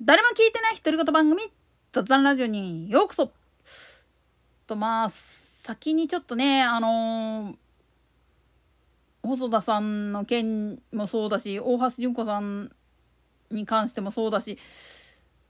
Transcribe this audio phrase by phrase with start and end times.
[0.00, 1.42] 誰も聞いてない独り言番組
[1.92, 3.32] 雑談ラジオにようこそ
[4.68, 12.70] とまあ先にちょっとねあのー、細田さんの件もそうだし大橋純子さん
[13.50, 14.56] に関してもそうだし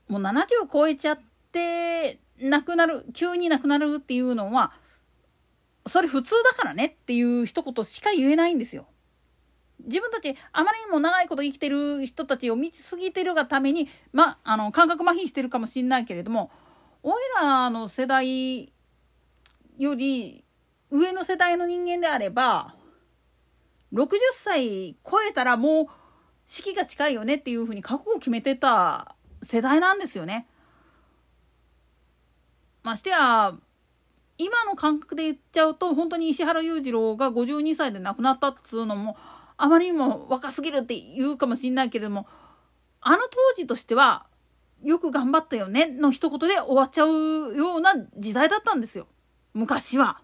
[0.08, 1.20] もう70超えちゃっ
[1.52, 4.72] て亡くなる急に亡くなるっていうのは
[5.86, 8.86] それ普通だからねっていう一言しか言えないんですよ。
[9.84, 16.50] 自分たちあまりにも長いこと生きてる人たちを見過ぎてるがために、ま、あの感覚麻痺してるかもしんないけれども
[17.02, 18.72] おいらの世代
[19.78, 20.44] より
[20.90, 22.74] 上の世代の人間であれば
[23.92, 25.86] 60歳超えたらもう
[26.46, 30.46] 式が近いよねっていうふうに覚悟を決めてた世代なんですよね。
[32.82, 33.54] ましてや
[34.38, 39.16] 今の感覚で言っちゃうと本当に石原裕次郎が52歳で亡くなったっつうのも
[39.58, 42.26] あまりにも若すぎるって言うかもしんないけれども
[43.00, 44.26] あの当時としては
[44.82, 49.06] よく頑張ったよねの一言で終わっちゃうような時代だったんですよ
[49.52, 50.20] 昔は。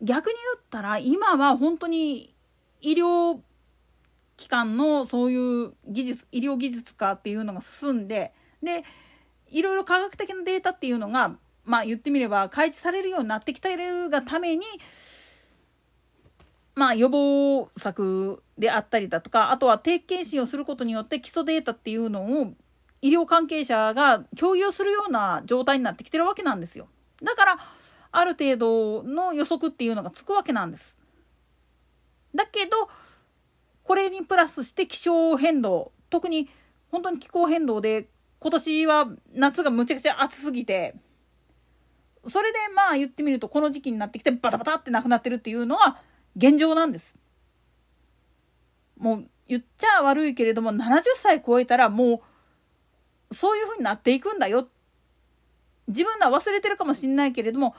[0.00, 2.34] 逆に言ったら今は本当に
[2.80, 3.40] 医療
[4.36, 8.84] 機関のそういう技術医療技術化っていうのが進んでで
[9.48, 11.32] いろいろ科学的なデータっていうのが
[11.64, 14.64] まあ言ってみれば開示されるようになってきているがために
[16.78, 22.52] まあ、予防策であったりだとかあとは定期検診をすることによって基礎データっていうのを
[23.02, 26.86] 医療関係者が共有するような状態になってきてるわけなんですよ。
[27.20, 27.58] だから
[28.12, 30.96] ある程度の予測っていうのがつくわけなんです。
[32.32, 32.88] だけど
[33.82, 36.48] これにプラスして気象変動特に
[36.92, 38.06] 本当に気候変動で
[38.38, 40.94] 今年は夏がむちゃくちゃ暑すぎて
[42.28, 45.98] それでまあ言ってみるとこの時期になってきてバタバタってなくなってるっていうのは
[46.38, 47.16] 現状なんです。
[48.96, 52.22] もう言っちゃ悪いけれども70歳超えたらも
[53.30, 54.68] うそういう風になっていくんだよ。
[55.88, 57.74] 自分ら忘れてるかもしんないけれども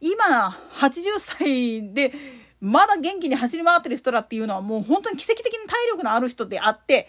[0.00, 2.12] 今80歳で
[2.60, 7.08] まだ元気に走り回ってる人らっていうのはもう本当に奇跡的に体力のある人であって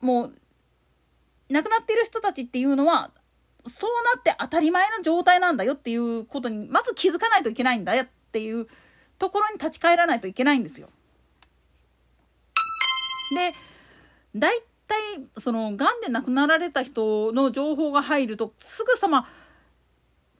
[0.00, 0.34] もう
[1.48, 3.10] 亡くなっている人たちっていうのは
[3.68, 8.66] そうなって当たり前の状態なんだよっていうことにまず気づかないといけないんだよっていう
[9.22, 10.88] ところに立ち返らないといけないんですよ。
[13.36, 13.54] で
[14.34, 14.96] 大体
[15.40, 19.28] そのがんで亡くなられた人の情報が入るとすぐさま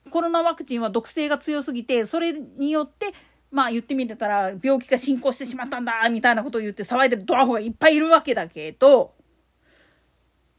[0.09, 3.13] コロナワクチンは毒性が強すぎてそれによって
[3.51, 9.13] まあ言ってみてたら病気が進行してしまったんだみたいなことを言って騒いでるドアホがいっぱいいるわけだけど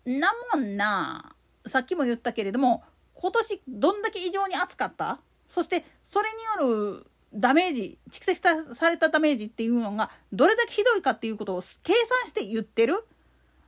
[0.06, 1.34] なもんな
[1.66, 5.20] さっきも言ったけれども今年どんだけ異常に暑かった？
[5.50, 13.04] そしてそれによるダメージ蓄積されたダメージっていうのがどれだけひどいかっていうことを計算して言ってる。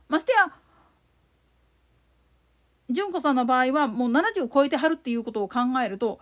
[0.07, 0.53] ましてや
[2.89, 6.19] 純子さんの場合はもう70を超えてはるっていうことを考えると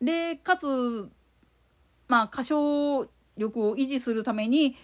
[0.00, 1.10] でかつ
[2.06, 4.76] まあ歌唱力を維持するために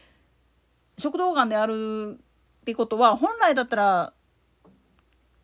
[0.98, 2.18] 食道がんである
[2.62, 4.12] ってことは本来だったら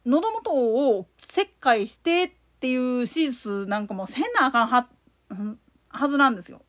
[0.04, 4.88] 喉元を切開してっていう手術なんかもせんなあかんは
[5.90, 6.62] はずなんですよ。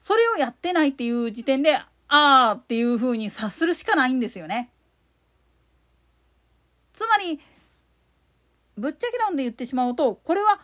[0.00, 4.70] それをやってないっていう時点で、ああっていうふうに察するしかないんですよね。
[6.92, 7.40] つまり、
[8.76, 10.60] ぶっちゃけ論で言ってしまうと、これは、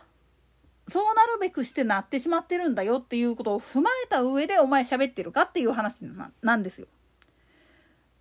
[0.89, 6.01] そうなるべくしてなってしまってるんだよっていうことを踏まえた上でお前喋ってるかっていう話
[6.41, 6.87] なんですよ。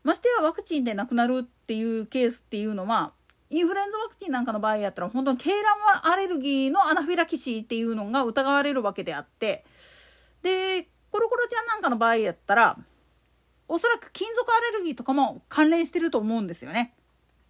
[0.04, 3.12] ましてやワクチンで亡くなるっていうケースっていうのは
[3.50, 9.64] インフルエンザワクチンなんかの場合やったら本当に鶏卵アレルギーのアナフィラキシーっていうのが疑われるわけであって
[10.42, 12.78] でコロコロちゃんなんかの場合やったら
[13.69, 16.94] おそらく金属アレルギーとかも関連してると思うんですよね。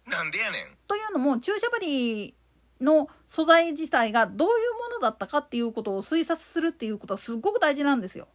[0.05, 2.33] なんでやねんというのも注射針
[2.81, 8.27] の素材自体がどういうものだったかっていうことを推察するっていうことはすっごく大事なんですよ。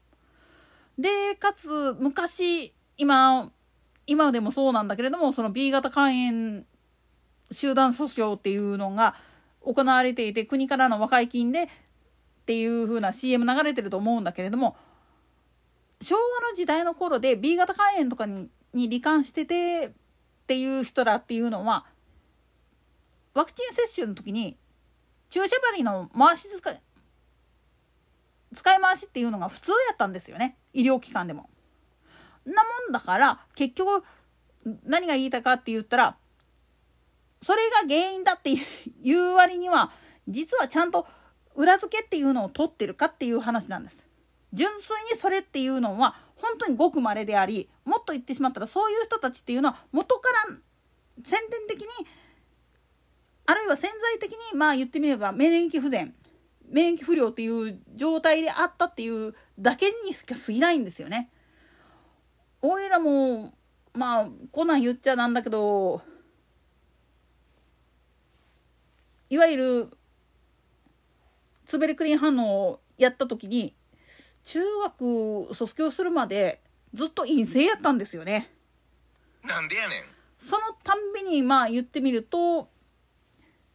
[0.99, 3.51] でかつ昔今
[4.07, 6.65] 今でもそうなんだけれどもその B 型肝炎
[7.55, 9.15] 集団訴訟っていうのが
[9.63, 11.69] 行われていて国からの和解金でっ
[12.47, 14.77] ていう風な CM 流れてると思うんだけれども
[16.03, 19.93] 昭和の時代の頃で B 型肝炎とかにに罹患しててっ
[20.47, 21.87] ていう人らっていうのは
[23.33, 24.59] ワクチン接種の時に
[25.31, 26.81] 注射針の回し使い
[28.55, 31.49] 使い回しっていうのが普通やったんですよね医療機関でも。
[32.45, 34.05] なもんだから結局
[34.85, 36.17] 何が言いたかって言ったら
[37.43, 39.91] それが原因だっていう割には
[40.29, 41.07] 実はちゃんと
[41.55, 44.05] 裏付けっていうのを取ってるかっていう話なんです。
[44.53, 50.57] 純粋にそれっていうのは本当にごく稀でありもっと言ってしまったらそういう人たちっていうのは元から
[51.25, 51.87] 先天的に
[53.47, 56.15] あるいは潜在的にまあ言ってみれば免疫不全
[56.69, 61.31] 免疫不良っていう状態であったっていうだけにしか過ぎないんですよね。
[62.63, 63.53] おいらも
[63.93, 66.01] まあこんなん言っちゃなんだけど
[69.35, 69.89] いわゆる
[71.67, 73.75] ツベルクリン反応をやった時に
[74.45, 76.61] 中学卒業するまで
[76.93, 78.53] ずっと陰性やったんですよね。
[79.43, 80.05] なんでやねん
[80.39, 82.69] そのたんびにまあ言ってみると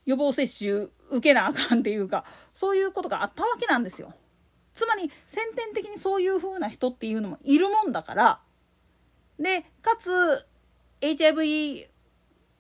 [0.06, 2.24] 予防接種受けなあかんっていうか
[2.54, 4.14] そういうことがあったわけなんですよ。
[4.76, 8.40] つまり先天的にそういう風な人っていうのもいるもんだから
[9.38, 10.46] でかつ
[11.02, 11.90] HIV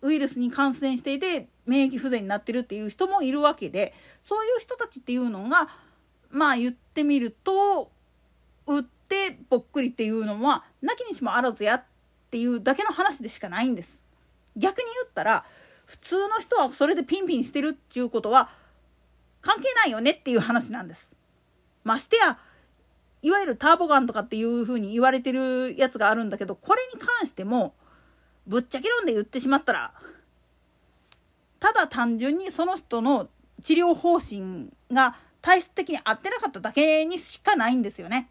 [0.01, 3.93] ウイルスに感染していて免疫不全になってるっていう人もいるわけで
[4.23, 5.69] そういう人たちっていうのが
[6.31, 7.91] まあ言ってみると
[8.65, 11.83] 打ってぽっくりっていうのはなきにしもあらずやっ
[12.31, 13.99] ていうだけの話でしかないんです。
[14.55, 15.45] 逆に言ったら
[15.85, 18.49] 普通の人はそれでピンピンしてるっていうことは
[19.41, 21.09] 関係ないよねっていう話なんです。
[21.83, 22.37] ましてや
[23.21, 27.73] いわゆるターボガンとかっていうふうに言われてるやつがあるんだけどこれに関しても
[28.47, 29.93] ぶっちゃけ論で言ってしまったら
[31.59, 33.27] ただ単純にその人の
[33.61, 38.29] 治療方針が体質的に合ってなかっただけにしかないんですよね。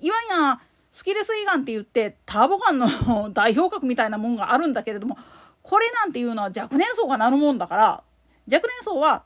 [0.00, 0.60] いわや
[0.92, 5.18] スキルス胃がんって言ってターボガンの代表格みたいなもんがあるんだけれども
[5.62, 8.04] これなんていうのは若年層がなるもんだから
[8.50, 9.24] 若年層は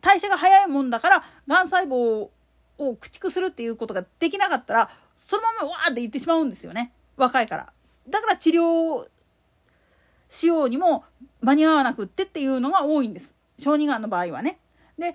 [0.00, 2.30] 代謝が早いもんだからがん細胞を
[2.78, 4.90] 駆逐するっていうことができなかったら
[5.26, 7.72] そのままわーっていってしまうんですよね若いから。
[8.08, 9.06] だから治療
[10.32, 11.04] しようにも
[11.42, 14.58] 間に合わなくってっていうのが多いんです小児がんの場合はね。
[14.98, 15.14] で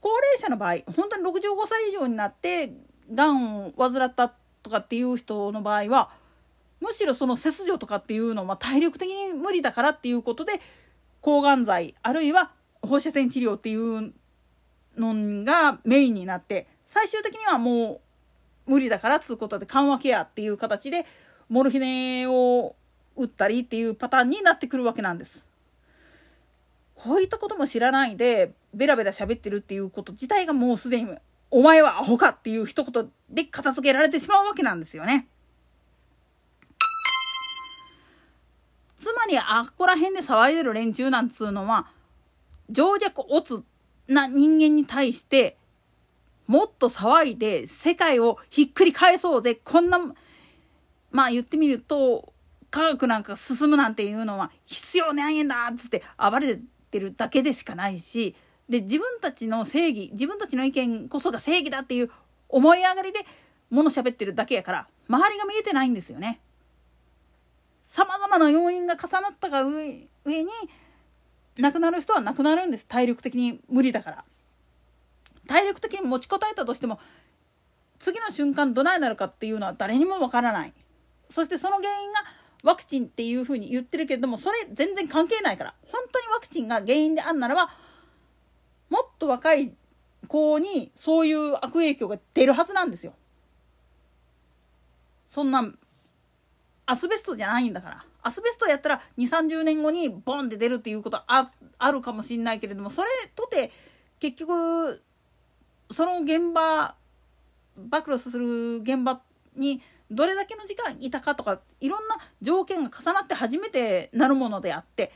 [0.00, 2.72] 高齢者の場合本当に65歳以上になって
[3.12, 6.10] がんを患ったとかっていう人の場合は
[6.80, 10.54] むしろその切除とかっていうのは体力的に無理だからっていうことで
[11.20, 12.50] 抗がん剤あるいは
[12.80, 14.12] 放射線治療っていう
[14.96, 18.00] のがメインになって最終的にはも
[18.66, 21.04] う無理だからっつうことで緩和ケアっていう形で
[21.48, 22.74] モルヒネを
[23.16, 25.44] 打ったりっていうパターンになってくるわけなんです。
[26.94, 31.16] こういったことも知らないでベラベラ喋ってるっていうこと自体がもうすでに
[31.50, 35.26] 「お前はアホか」っていう一言で片付けられてしまうわけなんですよね。
[39.00, 41.88] つまりあっこら辺で騒いでる連中なんつうのは
[42.70, 43.64] 情弱オツ
[44.06, 45.56] な人間に対して
[46.46, 49.98] もっと騒いで世界をひっくり返そうぜこんな
[51.10, 52.31] まあ言ってみると
[52.72, 56.58] 科学なんか進むなんていうのは必要ないんだっつって暴れ
[56.90, 58.34] てるだけでしかないし
[58.68, 62.10] で自分たちの正義自分たちの意見こそが正義だっていう
[62.48, 63.20] 思い上がりで
[63.70, 66.40] 物喋ってるだけやから周りが見えてないんですよね。
[67.90, 70.50] さまざまな要因が重なったが上上に
[71.58, 72.86] 亡くなる人は亡くなるんです。
[72.86, 74.24] 体力的に無理だから。
[75.46, 77.00] 体力的に持ちこたえたとしても
[77.98, 80.72] 次の瞬間どないなるかっていうのは誰にもわからない。
[81.28, 82.20] そしてその原因が
[82.62, 85.74] ワクチンっていうふうに言ってるけれどもそれ全然関係ないから。
[85.90, 87.70] 本当にワクチンが原因であんならば
[88.88, 89.74] もっと若い
[90.28, 93.14] 子にそういう悪影響が出るはずなんですよ。
[95.28, 95.66] そんな
[96.86, 98.04] アスベストじゃないんだから。
[98.22, 103.72] アスベストやったら2 3 0年後にボンって出るっていうことはああるかもしんないけれどもそれとて
[104.20, 105.02] 結局
[105.90, 106.94] その現場
[107.76, 109.20] 暴露する現場
[109.56, 115.12] にどれだけの時間いたかとかいろんな条件が重なって初めてなるものであって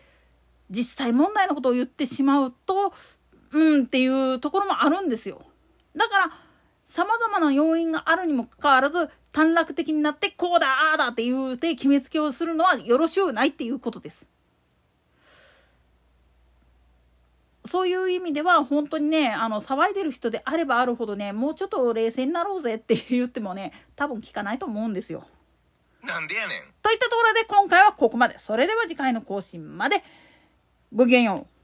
[0.70, 2.92] 実際問題のことを言ってしまうと
[3.52, 5.42] うんっていうところもあるんですよ。
[5.94, 6.30] だから
[6.88, 14.26] さまざまな要因があるにもかかわらず短絡的になってこうだああだって言うて決めつけをするのはよろしゅうないっていうことです。
[17.66, 25.24] そういう意味では本当にねあの騒いでる人であればあるほどねもうちょっと冷静になろうぜって言ってもね多分聞かないと思うんですよ。
[26.02, 26.62] なんでやねん。
[26.82, 28.38] といったところで今回はここまで。
[28.38, 30.04] それでは次回の更新まで
[30.94, 31.55] ごきげんよう。